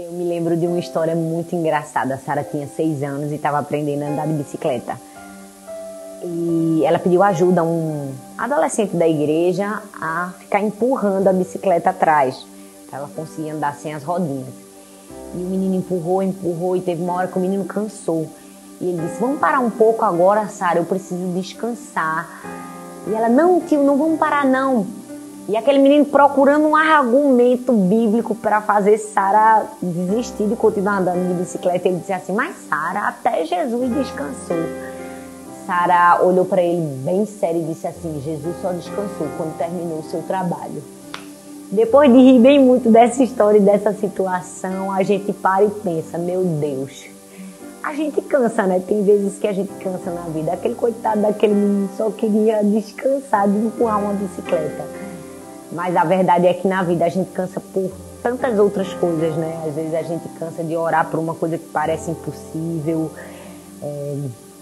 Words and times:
Eu 0.00 0.12
me 0.12 0.22
lembro 0.22 0.56
de 0.56 0.64
uma 0.64 0.78
história 0.78 1.16
muito 1.16 1.56
engraçada. 1.56 2.14
A 2.14 2.18
Sara 2.18 2.44
tinha 2.44 2.68
seis 2.68 3.02
anos 3.02 3.32
e 3.32 3.34
estava 3.34 3.58
aprendendo 3.58 4.04
a 4.04 4.06
andar 4.06 4.28
de 4.28 4.34
bicicleta. 4.34 4.96
E 6.22 6.82
ela 6.84 7.00
pediu 7.00 7.20
ajuda 7.20 7.62
a 7.62 7.64
um 7.64 8.14
adolescente 8.38 8.94
da 8.94 9.08
igreja 9.08 9.82
a 10.00 10.32
ficar 10.38 10.60
empurrando 10.60 11.26
a 11.26 11.32
bicicleta 11.32 11.90
atrás, 11.90 12.46
para 12.88 13.00
ela 13.00 13.08
conseguir 13.08 13.50
andar 13.50 13.74
sem 13.74 13.92
as 13.92 14.04
rodinhas. 14.04 14.54
E 15.34 15.38
o 15.38 15.46
menino 15.46 15.74
empurrou, 15.74 16.22
empurrou 16.22 16.76
e 16.76 16.80
teve 16.80 17.02
uma 17.02 17.14
hora 17.14 17.26
que 17.26 17.36
o 17.36 17.40
menino 17.40 17.64
cansou. 17.64 18.30
E 18.80 18.84
ele 18.90 19.02
disse: 19.04 19.18
Vamos 19.18 19.40
parar 19.40 19.58
um 19.58 19.70
pouco 19.70 20.04
agora, 20.04 20.46
Sara, 20.46 20.78
eu 20.78 20.84
preciso 20.84 21.26
descansar. 21.32 22.40
E 23.08 23.12
ela: 23.12 23.28
Não, 23.28 23.60
tio, 23.62 23.82
não 23.82 23.98
vamos 23.98 24.16
parar 24.16 24.44
não. 24.44 24.86
E 25.48 25.56
aquele 25.56 25.78
menino 25.78 26.04
procurando 26.04 26.68
um 26.68 26.76
argumento 26.76 27.72
bíblico 27.72 28.34
para 28.34 28.60
fazer 28.60 28.98
Sara 28.98 29.64
desistir 29.80 30.46
de 30.46 30.54
continuar 30.54 30.98
andando 30.98 31.26
de 31.26 31.34
bicicleta. 31.40 31.88
Ele 31.88 32.00
disse 32.00 32.12
assim: 32.12 32.34
Mas 32.34 32.54
Sara, 32.68 33.08
até 33.08 33.46
Jesus 33.46 33.88
descansou. 33.94 34.58
Sara 35.64 36.22
olhou 36.22 36.44
para 36.44 36.60
ele 36.60 36.82
bem 37.02 37.24
sério 37.24 37.62
e 37.62 37.64
disse 37.64 37.86
assim: 37.86 38.20
Jesus 38.22 38.56
só 38.60 38.72
descansou 38.72 39.26
quando 39.38 39.56
terminou 39.56 40.00
o 40.00 40.10
seu 40.10 40.20
trabalho. 40.20 40.82
Depois 41.72 42.12
de 42.12 42.18
rir 42.18 42.40
bem 42.40 42.58
muito 42.58 42.90
dessa 42.90 43.22
história 43.22 43.56
e 43.56 43.62
dessa 43.62 43.94
situação, 43.94 44.92
a 44.92 45.02
gente 45.02 45.32
para 45.32 45.64
e 45.64 45.70
pensa: 45.70 46.18
Meu 46.18 46.44
Deus, 46.44 47.06
a 47.82 47.94
gente 47.94 48.20
cansa, 48.20 48.64
né? 48.64 48.82
Tem 48.86 49.02
vezes 49.02 49.38
que 49.38 49.46
a 49.46 49.52
gente 49.54 49.72
cansa 49.82 50.10
na 50.10 50.22
vida. 50.24 50.52
Aquele 50.52 50.74
coitado 50.74 51.22
daquele 51.22 51.54
menino 51.54 51.88
só 51.96 52.10
queria 52.10 52.62
descansar 52.62 53.48
de 53.48 53.56
empurrar 53.56 53.98
uma 53.98 54.12
bicicleta. 54.12 54.97
Mas 55.70 55.96
a 55.96 56.04
verdade 56.04 56.46
é 56.46 56.54
que 56.54 56.66
na 56.66 56.82
vida 56.82 57.04
a 57.04 57.08
gente 57.08 57.30
cansa 57.30 57.60
por 57.60 57.90
tantas 58.22 58.58
outras 58.58 58.92
coisas, 58.94 59.36
né? 59.36 59.62
Às 59.66 59.74
vezes 59.74 59.94
a 59.94 60.02
gente 60.02 60.28
cansa 60.38 60.62
de 60.64 60.76
orar 60.76 61.08
por 61.10 61.20
uma 61.20 61.34
coisa 61.34 61.58
que 61.58 61.66
parece 61.66 62.10
impossível. 62.10 63.10
É, 63.82 64.16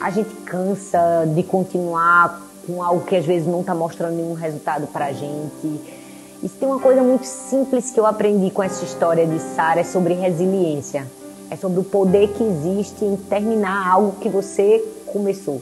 a 0.00 0.10
gente 0.10 0.34
cansa 0.44 1.24
de 1.34 1.42
continuar 1.42 2.40
com 2.66 2.82
algo 2.82 3.04
que 3.04 3.16
às 3.16 3.26
vezes 3.26 3.46
não 3.46 3.60
está 3.60 3.74
mostrando 3.74 4.14
nenhum 4.14 4.34
resultado 4.34 4.86
para 4.86 5.06
a 5.06 5.12
gente. 5.12 5.80
E 6.42 6.48
tem 6.48 6.68
uma 6.68 6.80
coisa 6.80 7.02
muito 7.02 7.24
simples 7.24 7.90
que 7.90 8.00
eu 8.00 8.06
aprendi 8.06 8.50
com 8.50 8.62
essa 8.62 8.84
história 8.84 9.26
de 9.26 9.38
Sara, 9.38 9.80
é 9.80 9.84
sobre 9.84 10.14
resiliência. 10.14 11.06
É 11.50 11.56
sobre 11.56 11.80
o 11.80 11.84
poder 11.84 12.28
que 12.28 12.42
existe 12.42 13.04
em 13.04 13.16
terminar 13.16 13.92
algo 13.92 14.16
que 14.20 14.28
você 14.28 14.82
começou. 15.06 15.60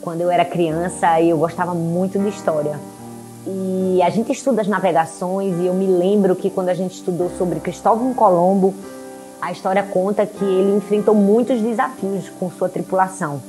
Quando 0.00 0.22
eu 0.22 0.30
era 0.30 0.44
criança, 0.44 1.20
eu 1.20 1.36
gostava 1.36 1.74
muito 1.74 2.18
de 2.18 2.28
história. 2.28 2.80
E 3.50 4.02
a 4.02 4.10
gente 4.10 4.30
estuda 4.30 4.60
as 4.60 4.68
navegações 4.68 5.58
e 5.58 5.64
eu 5.64 5.72
me 5.72 5.86
lembro 5.86 6.36
que 6.36 6.50
quando 6.50 6.68
a 6.68 6.74
gente 6.74 6.96
estudou 6.96 7.30
sobre 7.30 7.60
Cristóvão 7.60 8.12
Colombo, 8.12 8.74
a 9.40 9.50
história 9.50 9.82
conta 9.82 10.26
que 10.26 10.44
ele 10.44 10.76
enfrentou 10.76 11.14
muitos 11.14 11.58
desafios 11.58 12.28
com 12.38 12.50
sua 12.50 12.68
tripulação. 12.68 13.40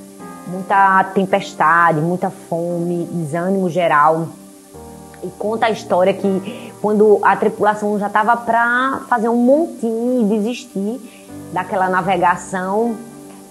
Muita 0.48 1.04
tempestade, 1.14 2.00
muita 2.00 2.30
fome, 2.30 3.10
desânimo 3.12 3.70
geral. 3.70 4.30
E 5.22 5.28
conta 5.38 5.66
a 5.66 5.70
história 5.70 6.14
que 6.14 6.72
quando 6.82 7.20
a 7.22 7.36
tripulação 7.36 8.00
já 8.00 8.08
estava 8.08 8.38
para 8.38 9.02
fazer 9.10 9.28
um 9.28 9.36
montinho 9.36 10.22
e 10.22 10.38
desistir 10.38 11.28
daquela 11.52 11.90
navegação, 11.90 12.96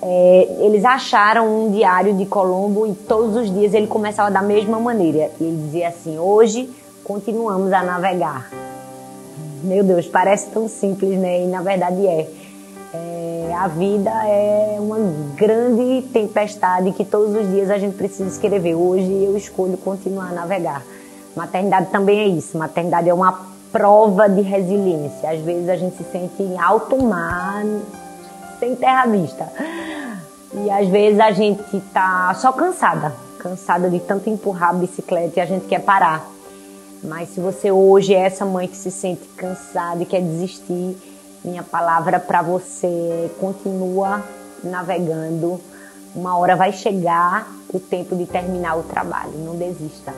é, 0.01 0.57
eles 0.61 0.85
acharam 0.85 1.67
um 1.67 1.73
diário 1.73 2.15
de 2.15 2.25
Colombo 2.25 2.87
e 2.87 2.95
todos 2.95 3.37
os 3.37 3.53
dias 3.53 3.75
ele 3.75 3.87
começava 3.87 4.31
da 4.31 4.43
mesma 4.43 4.79
maneira. 4.79 5.31
E 5.41 5.45
ele 5.45 5.57
dizia 5.57 5.89
assim: 5.89 6.19
Hoje 6.19 6.71
continuamos 7.05 7.73
a 7.73 7.83
navegar. 7.83 8.49
Meu 9.63 9.83
Deus, 9.83 10.07
parece 10.07 10.51
tão 10.51 10.69
simples, 10.69 11.19
né? 11.19 11.43
E 11.43 11.47
na 11.47 11.63
verdade 11.63 12.07
é. 12.07 12.29
é. 12.95 13.55
A 13.59 13.67
vida 13.67 14.11
é 14.11 14.77
uma 14.79 14.99
grande 15.35 16.07
tempestade 16.13 16.93
que 16.93 17.05
todos 17.05 17.35
os 17.35 17.51
dias 17.51 17.71
a 17.71 17.79
gente 17.79 17.97
precisa 17.97 18.29
escrever. 18.29 18.77
Hoje 18.77 19.11
eu 19.25 19.37
escolho 19.37 19.77
continuar 19.79 20.29
a 20.29 20.33
navegar. 20.33 20.85
Maternidade 21.35 21.91
também 21.91 22.21
é 22.21 22.27
isso. 22.29 22.57
Maternidade 22.57 23.09
é 23.09 23.15
uma 23.15 23.49
prova 23.73 24.29
de 24.29 24.43
resiliência. 24.43 25.31
Às 25.31 25.41
vezes 25.41 25.69
a 25.69 25.77
gente 25.77 25.97
se 25.97 26.05
sente 26.05 26.41
em 26.41 26.57
alto 26.57 27.03
mar, 27.03 27.65
sem 28.61 28.77
terra 28.77 29.07
vista. 29.07 29.51
E 30.53 30.71
às 30.71 30.89
vezes 30.89 31.21
a 31.21 31.31
gente 31.31 31.81
tá 31.93 32.33
só 32.35 32.53
cansada, 32.53 33.15
cansada 33.39 33.91
de 33.91 34.01
tanto 34.01 34.31
empurrar 34.31 34.71
a 34.71 34.75
bicicleta 34.75 35.39
e 35.39 35.43
a 35.43 35.47
gente 35.47 35.67
quer 35.67 35.81
parar. 35.81 36.27
Mas 37.03 37.31
se 37.31 37.41
você 37.41 37.71
hoje 37.71 38.15
é 38.15 38.21
essa 38.21 38.45
mãe 38.45 38.67
que 38.67 38.77
se 38.77 38.91
sente 38.91 39.27
cansada 39.37 40.03
e 40.03 40.07
quer 40.07 40.21
desistir, 40.21 40.97
minha 41.45 41.63
palavra 41.63 42.19
para 42.19 42.43
você 42.43 43.31
continua 43.39 44.23
navegando. 44.65 45.61
Uma 46.15 46.37
hora 46.37 46.57
vai 46.57 46.73
chegar 46.73 47.47
o 47.73 47.79
tempo 47.79 48.17
de 48.17 48.27
terminar 48.27 48.77
o 48.77 48.83
trabalho, 48.83 49.33
não 49.39 49.55
desista. 49.55 50.13